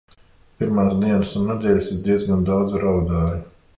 Pirmās 0.61 0.95
dienas 1.03 1.33
un 1.41 1.45
nedēļas 1.49 1.91
es 1.97 2.01
diezgan 2.09 2.49
daudz 2.49 2.75
raudāju. 2.87 3.41